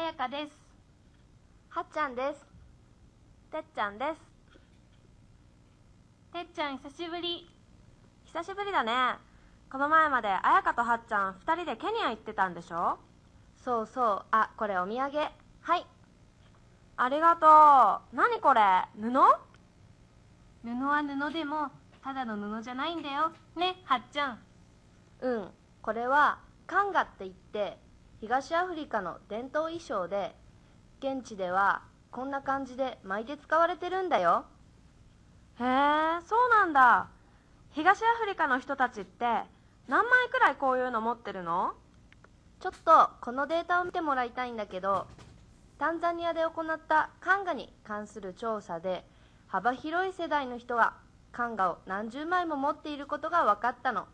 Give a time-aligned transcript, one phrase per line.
[0.00, 0.52] やかです。
[1.68, 2.46] はっちゃんです。
[3.52, 4.20] てっちゃんです。
[6.32, 7.50] てっちゃん久しぶり。
[8.24, 8.92] 久しぶりだね。
[9.70, 12.98] この前まであやかとはっちゃん二人でケニア行ってたんでしょ？
[13.56, 14.24] そうそう。
[14.30, 15.10] あ、これお土産。
[15.60, 15.86] はい。
[16.96, 17.46] ありがと
[18.12, 18.16] う。
[18.16, 18.60] 何これ？
[19.00, 19.10] 布？
[20.62, 21.70] 布は布でも、
[22.02, 23.32] ただの布じゃないんだよ。
[23.56, 24.38] ね、はっちゃん。
[25.20, 25.48] うん。
[25.82, 27.78] これはカンガって言って
[28.20, 30.34] 東アフリカの伝統衣装で
[30.98, 34.44] 現地ではこんな感じで巻いて使われてるんだよ。
[35.58, 35.66] へえ
[36.26, 37.08] そうなんだ。
[37.70, 39.24] 東アフリカの人たちって
[39.88, 41.72] 何枚くらいこういうの持ってるの？
[42.60, 45.06] ちょっとこのデータを見てもらいたいんだけど
[45.78, 49.02] タンザニアで行ったカンガに関する調査で
[49.46, 50.92] 幅広い世代の人が
[51.32, 54.06] カンガを何十枚も持っていることが分かったの。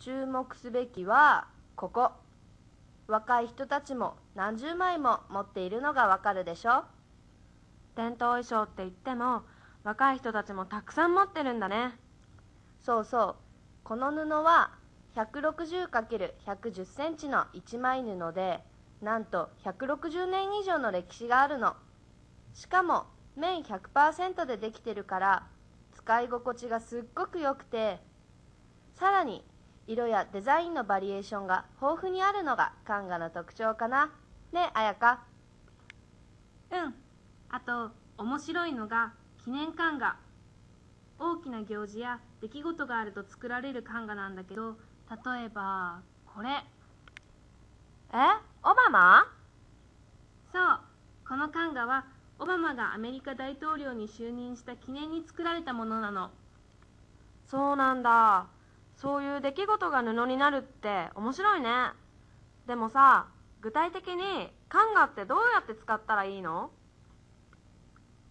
[0.00, 2.10] 注目すべきはここ
[3.08, 6.84] 若い人たちも何十枚も持っているのがわかるでしょ
[7.94, 9.42] 伝統衣装って言っても
[9.84, 11.96] 若い人たちもたくさん持ってるんだね。
[12.80, 13.36] そうそう。
[13.84, 14.72] この布は
[15.14, 18.60] 160×110 センチの一枚布で
[19.00, 21.76] なんと160年以上の歴史があるの。
[22.52, 25.46] しかも綿100%でできてるから
[25.94, 28.00] 使い心地がすっごく良くて。
[28.94, 29.44] さらに
[29.86, 34.12] 色やデザインのバリエーションが豊富にあるのがカンガの特徴かな
[34.52, 35.24] ねあやか
[36.70, 36.94] うん。
[37.48, 39.12] あと、面白いのが、
[39.44, 40.16] 記念館画。
[41.18, 44.76] 大きな行事や出来事があると作られる館画なんだけど、
[45.08, 46.00] 例えば、
[46.34, 46.50] これ。
[46.50, 46.62] え？
[48.62, 49.32] オバマ？
[50.52, 50.80] そう。
[51.28, 52.06] この館画は、
[52.38, 56.30] オバマがアメリカ大統領に就任した記念に作られたものなの。
[57.46, 58.48] そうなんだ
[58.96, 61.68] そういう出来事が布になるって面白いね
[62.66, 63.28] でもさ
[63.60, 66.70] 具体的にカンガってどうやって使ったらいいの？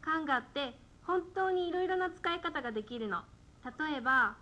[0.00, 3.22] カンガって本当にいろいろな使い方ができるの。
[3.64, 4.36] 例えば、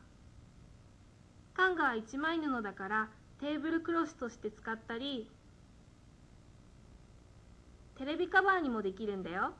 [1.54, 3.08] カンガは一枚布だから
[3.40, 5.30] テーブルクロスとして使ったり、
[7.98, 9.54] テレビカバーにもできるんだよ。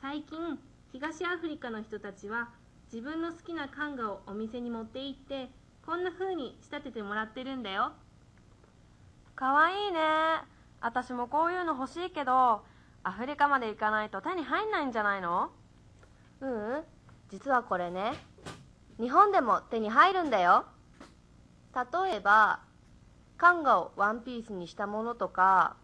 [0.00, 0.58] 最近、
[0.92, 2.50] 東アフリカの人たちは
[2.92, 5.48] 自分の好きなカンガをお店に持って行って、
[5.86, 7.92] こんな風に仕立ててもらってるんだよ。
[9.34, 9.98] かわいいね。
[10.82, 12.62] 私もこういうの欲しいけど
[13.02, 15.50] アフリカまで行かないと手に入んないんじゃないの？
[16.42, 16.82] ううん。
[17.30, 18.12] 実はこれね
[19.00, 20.66] 日本でも手に入るんだよ。
[21.74, 22.60] 例えば
[23.38, 25.76] カンガをワンピースにしたものとか。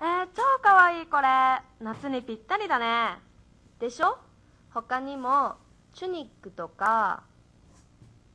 [0.00, 1.28] えー、超かわいいこれ。
[1.80, 3.18] 夏にぴったりだね。
[3.78, 4.18] でしょ？
[4.74, 5.54] 他にも
[5.92, 7.22] チュニックとか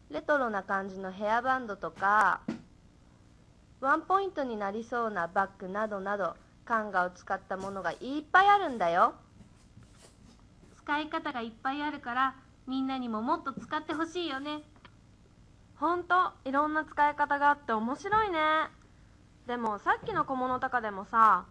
[0.10, 2.42] レトロな感じのヘアバンドとか
[3.82, 6.36] ワンポイントになりそうなバッグなどなど
[6.66, 9.14] カンガを使ったものがいっぱいあるんだよ。
[10.78, 12.36] 使い方がいっぱいあるから、
[12.68, 14.62] みんなにももっと使ってほしいよね。
[15.76, 18.40] ほんといろんな使い方があって面白いね。
[19.46, 21.46] でもさっきの小物とかでもさ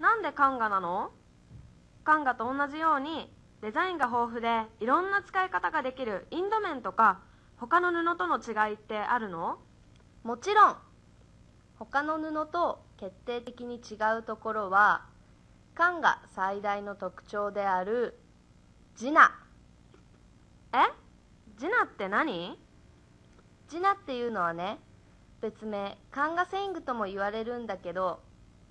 [0.00, 1.10] なんでカンガなの？
[2.04, 3.32] カンガと同じように
[3.64, 7.20] デザインが豊富でいろんな使い方ができるインド面とか
[7.56, 9.56] 他の布との違いってあるの？
[10.22, 10.76] もちろん。
[11.78, 15.06] 他の布と決定的に違うところは
[15.74, 18.18] カンガ最大の特徴である
[18.96, 19.32] ジナ。
[20.74, 20.76] え？
[21.58, 22.58] ジナって何？
[23.70, 24.76] ジナっていうのはね
[25.40, 28.20] 別名カンガセイングとも言われるんだけど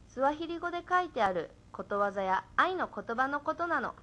[0.08, 3.96] スワヒリ語で書いてあることわざや愛の言葉のことなの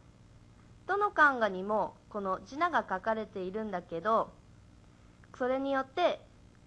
[0.90, 4.32] どのカンガにもこのジナが書かれているんだけど
[5.38, 6.20] それによって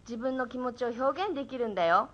[0.07, 2.09] 自分の気持ちを表現できるんだよ。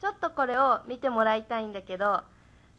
[0.00, 2.22] ちょっとこれを見てもらいたいんだけど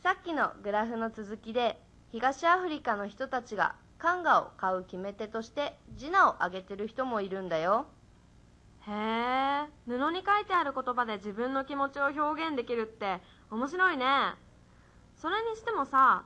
[0.01, 1.79] さっきのグラフの続きで
[2.11, 7.85] 東アフリカの人たちがカンガを買う決め手としてジナをあげてる人もいるんだよ。
[8.87, 13.21] へえ布に書いてある言葉で自分の気持ちを表現できるって
[13.51, 14.33] 面白いね。
[15.15, 16.23] それにしてもさ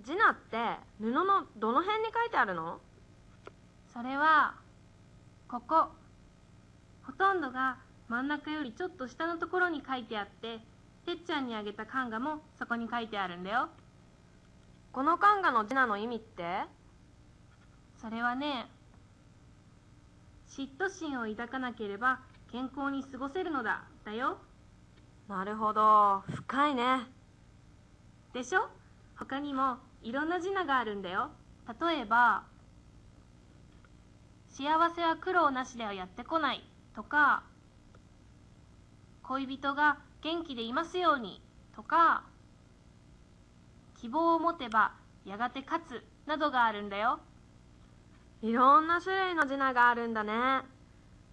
[0.00, 0.56] ジナって
[1.00, 2.80] 布のどの辺に書いてあるの？
[3.92, 4.54] それは、
[5.48, 5.88] ここ。
[7.04, 7.76] ほとんどが
[8.08, 10.60] 真ん中よりちょっと下のところに書いてあって、
[11.04, 13.68] てっちゃんにあげたカンガもそこに書いてあるんだよ。
[14.92, 16.60] このカンガのジナの意味って？
[18.00, 18.66] それはね、
[20.48, 24.38] 嫉妬心を抱かなければ健康に過ごせるのだ、だよ。
[25.28, 27.06] なるほど深いね
[28.32, 28.68] でしょ？
[29.16, 31.30] 他にもいろんなジナがあるんだよ。
[31.80, 32.44] 例えば、
[34.48, 36.64] 幸せは苦労なしではやってこない
[36.94, 37.44] とか、
[39.22, 41.40] 恋人が元気でいますように
[41.74, 42.24] とか
[44.00, 44.92] 希望を持てば
[45.24, 47.20] やがて勝つなどがあるんだよ
[48.42, 50.32] いろんな種類の字名があるんだね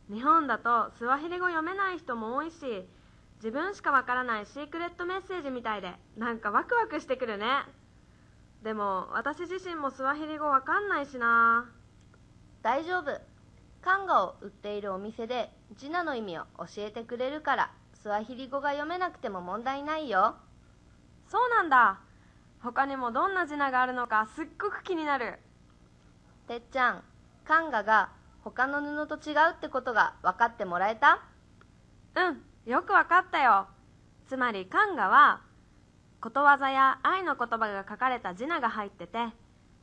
[0.10, 2.88] 日本だとスワヒリ語読めない人も多いし
[3.40, 7.46] 自分しかわからないシークレットメッセージみたいでなんかワクワクしてくるね。
[8.64, 11.70] でも私自身もスワヒリ語わかんないしな。
[12.62, 13.22] 大丈夫。
[13.82, 20.36] カンガを売っているお店でジナの意味を教えてくれるからスワヒリ語が読めなくても問題ないよ。
[21.30, 22.02] そうなんだ。
[22.62, 25.40] 他にもどんな字名があるのかすっごく気になる。
[26.50, 27.04] てっちゃん
[27.46, 28.10] カンガが
[28.44, 31.22] 他の布と違うってことが分かってもらえた？
[32.16, 33.66] うんよくわかったよ。
[34.28, 35.42] つまりカンガは
[36.22, 39.30] ことわざや愛の言葉が書かれた字名が入ってて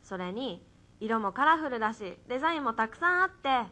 [0.04, 0.64] それに
[1.00, 3.68] 色もカラフルだしデザインもたくさんあって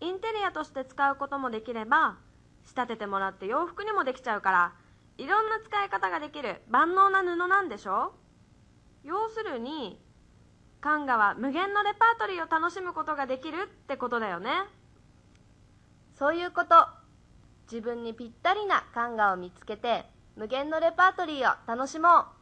[0.00, 2.16] インテリアとして使うこともできれば
[2.64, 4.72] 仕立ててもらって洋服にもできちゃうから
[5.16, 8.14] いろんな使い方ができる万能な布なんでしょ？
[9.04, 10.00] 要するに
[10.80, 14.50] カンガは無限のレパートリーを楽しむことができるってことだよね。
[16.18, 16.97] そういうこと。
[17.70, 20.06] 自分にぴったりなカンガを見つけて
[20.36, 22.37] 無限のレパートリーを楽しもう。